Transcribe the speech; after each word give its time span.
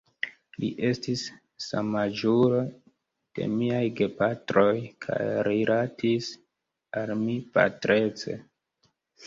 Li 0.61 0.67
estis 0.87 1.25
samaĝulo 1.65 2.61
de 3.41 3.47
miaj 3.53 3.83
gepatroj 4.01 4.73
kaj 5.07 5.21
rilatis 5.51 6.33
al 7.03 7.17
mi 7.23 7.39
patrece. 7.59 8.41